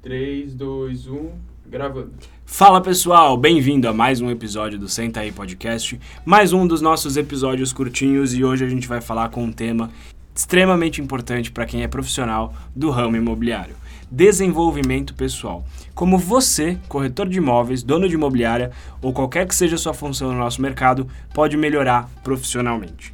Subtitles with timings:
[0.00, 1.30] 3, 2, 1,
[1.66, 2.12] gravando.
[2.46, 7.16] Fala pessoal, bem-vindo a mais um episódio do Senta aí Podcast, mais um dos nossos
[7.16, 9.90] episódios curtinhos e hoje a gente vai falar com um tema
[10.32, 13.74] extremamente importante para quem é profissional do ramo imobiliário:
[14.08, 15.64] desenvolvimento pessoal.
[15.96, 18.70] Como você, corretor de imóveis, dono de imobiliária
[19.02, 23.12] ou qualquer que seja a sua função no nosso mercado, pode melhorar profissionalmente.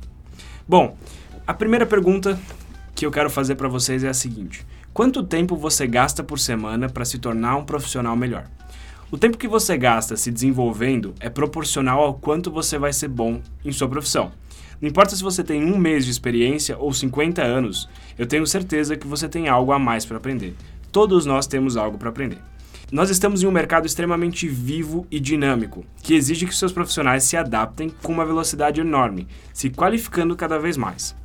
[0.69, 0.99] Bom,
[1.47, 2.39] a primeira pergunta
[2.95, 6.89] que eu quero fazer para vocês é a seguinte: Quanto tempo você gasta por semana
[6.89, 8.45] para se tornar um profissional melhor?
[9.11, 13.41] O tempo que você gasta se desenvolvendo é proporcional ao quanto você vai ser bom
[13.65, 14.31] em sua profissão.
[14.81, 18.97] Não importa se você tem um mês de experiência ou 50 anos, eu tenho certeza
[18.97, 20.55] que você tem algo a mais para aprender.
[20.93, 22.39] Todos nós temos algo para aprender.
[22.93, 27.37] Nós estamos em um mercado extremamente vivo e dinâmico, que exige que seus profissionais se
[27.37, 31.17] adaptem com uma velocidade enorme, se qualificando cada vez mais.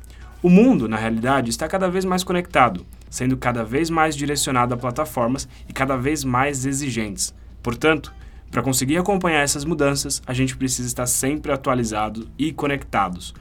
[0.42, 4.78] O mundo, na realidade, está cada vez mais conectado, sendo cada vez mais direcionado a
[4.78, 7.34] plataformas e cada vez mais exigentes.
[7.62, 8.14] Portanto,
[8.50, 13.34] para conseguir acompanhar essas mudanças, a gente precisa estar sempre atualizado e conectados,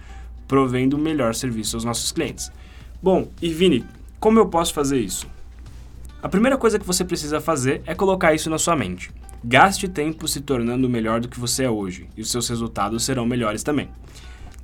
[0.47, 2.51] provendo o melhor serviço aos nossos clientes.
[3.01, 3.85] Bom, e Vini,
[4.19, 5.25] como eu posso fazer isso?
[6.21, 9.09] A primeira coisa que você precisa fazer é colocar isso na sua mente.
[9.41, 13.25] Gaste tempo se tornando melhor do que você é hoje, e os seus resultados serão
[13.25, 13.89] melhores também.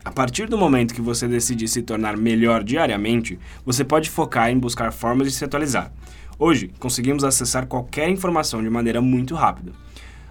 [0.05, 4.59] A partir do momento que você decide se tornar melhor diariamente, você pode focar em
[4.59, 5.91] buscar formas de se atualizar.
[6.37, 9.71] Hoje, conseguimos acessar qualquer informação de maneira muito rápida.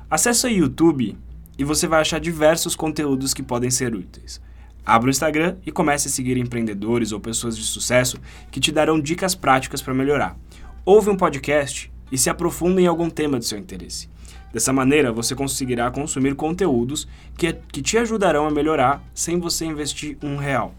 [0.09, 1.19] Acesse o YouTube
[1.59, 4.41] e você vai achar diversos conteúdos que podem ser úteis.
[4.87, 8.17] Abra o Instagram e comece a seguir empreendedores ou pessoas de sucesso
[8.53, 10.37] que te darão dicas práticas para melhorar.
[10.85, 14.09] Ouve um podcast e se aprofunda em algum tema de seu interesse.
[14.53, 20.17] Dessa maneira, você conseguirá consumir conteúdos que, que te ajudarão a melhorar sem você investir
[20.23, 20.75] um real.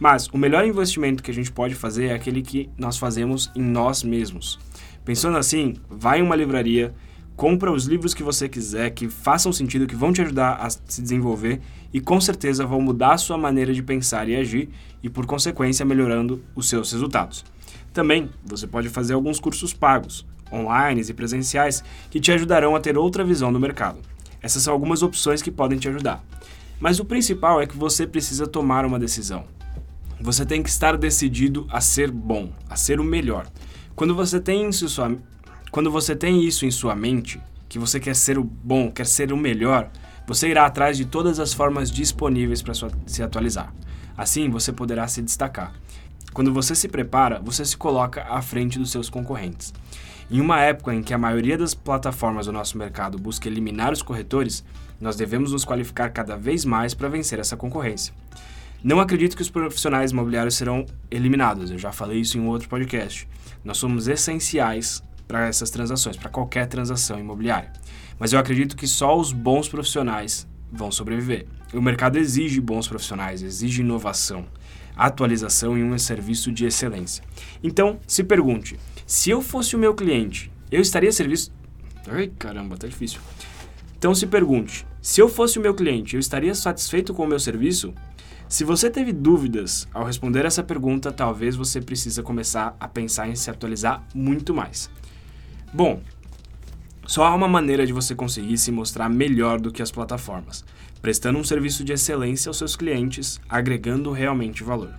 [0.00, 3.62] Mas o melhor investimento que a gente pode fazer é aquele que nós fazemos em
[3.62, 4.58] nós mesmos.
[5.04, 6.92] Pensando assim, vai em uma livraria,
[7.36, 11.00] compra os livros que você quiser, que façam sentido, que vão te ajudar a se
[11.00, 11.60] desenvolver
[11.92, 14.68] e com certeza vão mudar a sua maneira de pensar e agir
[15.02, 17.44] e, por consequência, melhorando os seus resultados.
[17.92, 22.98] Também você pode fazer alguns cursos pagos online e presenciais que te ajudarão a ter
[22.98, 23.98] outra visão do mercado.
[24.42, 26.22] Essas são algumas opções que podem te ajudar.
[26.80, 29.44] Mas o principal é que você precisa tomar uma decisão.
[30.20, 33.46] Você tem que estar decidido a ser bom, a ser o melhor.
[33.94, 35.16] Quando você tem isso, sua,
[35.70, 39.32] quando você tem isso em sua mente, que você quer ser o bom, quer ser
[39.32, 39.90] o melhor,
[40.26, 42.74] você irá atrás de todas as formas disponíveis para
[43.06, 43.72] se atualizar.
[44.16, 45.72] Assim, você poderá se destacar.
[46.32, 49.72] Quando você se prepara, você se coloca à frente dos seus concorrentes.
[50.30, 54.00] Em uma época em que a maioria das plataformas do nosso mercado busca eliminar os
[54.00, 54.64] corretores,
[54.98, 58.14] nós devemos nos qualificar cada vez mais para vencer essa concorrência.
[58.82, 62.68] Não acredito que os profissionais imobiliários serão eliminados, eu já falei isso em um outro
[62.68, 63.28] podcast.
[63.62, 67.70] Nós somos essenciais para essas transações, para qualquer transação imobiliária.
[68.18, 71.46] Mas eu acredito que só os bons profissionais vão sobreviver.
[71.74, 74.46] O mercado exige bons profissionais, exige inovação,
[74.96, 77.22] atualização e um serviço de excelência.
[77.62, 81.52] Então, se pergunte: se eu fosse o meu cliente, eu estaria serviço.
[82.08, 83.20] Ai, caramba, tá difícil.
[83.96, 87.38] Então se pergunte: se eu fosse o meu cliente, eu estaria satisfeito com o meu
[87.38, 87.94] serviço?
[88.48, 93.34] Se você teve dúvidas ao responder essa pergunta, talvez você precisa começar a pensar em
[93.34, 94.90] se atualizar muito mais.
[95.72, 96.02] Bom,
[97.06, 100.64] só há uma maneira de você conseguir se mostrar melhor do que as plataformas,
[101.00, 104.94] prestando um serviço de excelência aos seus clientes, agregando realmente valor.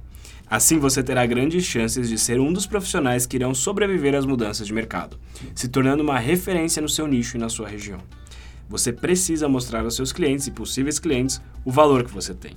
[0.50, 4.68] Assim você terá grandes chances de ser um dos profissionais que irão sobreviver às mudanças
[4.68, 5.18] de mercado,
[5.56, 8.00] se tornando uma referência no seu nicho e na sua região.
[8.70, 12.54] Você precisa mostrar aos seus clientes e possíveis clientes o valor que você tem.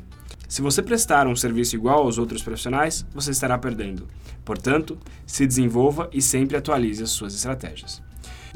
[0.49, 4.07] Se você prestar um serviço igual aos outros profissionais, você estará perdendo.
[4.45, 8.03] Portanto, se desenvolva e sempre atualize as suas estratégias.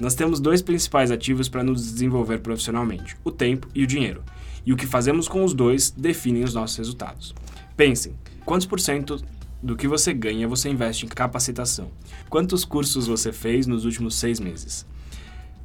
[0.01, 4.23] Nós temos dois principais ativos para nos desenvolver profissionalmente: o tempo e o dinheiro.
[4.65, 7.35] E o que fazemos com os dois definem os nossos resultados.
[7.77, 9.23] Pensem, Quantos por cento
[9.63, 11.91] do que você ganha você investe em capacitação?
[12.29, 14.87] Quantos cursos você fez nos últimos seis meses?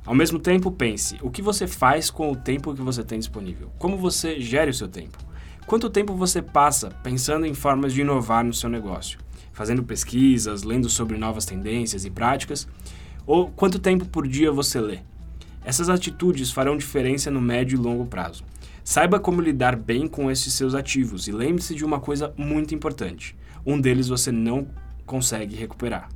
[0.06, 3.72] Ao mesmo tempo, pense: o que você faz com o tempo que você tem disponível?
[3.80, 5.18] Como você gere o seu tempo?
[5.66, 9.18] Quanto tempo você passa pensando em formas de inovar no seu negócio?
[9.52, 12.68] Fazendo pesquisas, lendo sobre novas tendências e práticas?
[13.28, 15.00] Ou quanto tempo por dia você lê?
[15.64, 18.44] Essas atitudes farão diferença no médio e longo prazo.
[18.84, 23.36] Saiba como lidar bem com esses seus ativos e lembre-se de uma coisa muito importante:
[23.66, 24.68] um deles você não
[25.08, 26.08] consegue recuperar.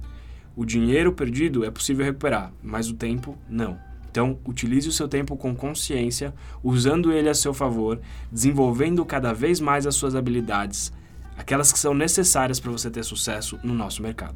[0.55, 3.79] O dinheiro perdido é possível recuperar, mas o tempo não.
[4.11, 6.33] Então, utilize o seu tempo com consciência,
[6.63, 7.99] usando ele a seu favor,
[8.31, 10.91] desenvolvendo cada vez mais as suas habilidades,
[11.37, 14.35] aquelas que são necessárias para você ter sucesso no nosso mercado.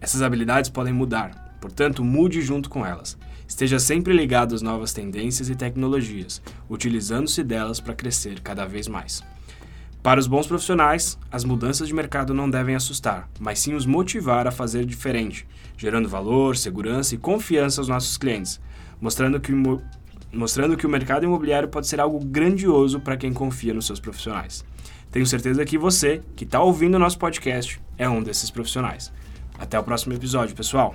[0.00, 3.18] Essas habilidades podem mudar, Portanto, mude junto com elas.
[3.46, 9.22] Esteja sempre ligado às novas tendências e tecnologias, utilizando-se delas para crescer cada vez mais.
[10.02, 14.46] Para os bons profissionais, as mudanças de mercado não devem assustar, mas sim os motivar
[14.46, 15.46] a fazer diferente,
[15.76, 18.58] gerando valor, segurança e confiança aos nossos clientes,
[18.98, 19.52] mostrando que,
[20.32, 24.64] mostrando que o mercado imobiliário pode ser algo grandioso para quem confia nos seus profissionais.
[25.10, 29.12] Tenho certeza que você, que está ouvindo o nosso podcast, é um desses profissionais.
[29.58, 30.94] Até o próximo episódio, pessoal!